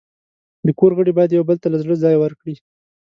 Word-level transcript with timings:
د 0.65 0.67
کور 0.79 0.91
غړي 0.97 1.11
باید 1.17 1.31
یو 1.37 1.47
بل 1.49 1.57
ته 1.63 1.67
له 1.73 1.77
زړه 1.83 1.95
ځای 2.03 2.15
ورکړي. 2.19 2.55